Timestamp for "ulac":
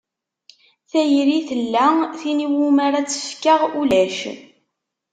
3.81-4.17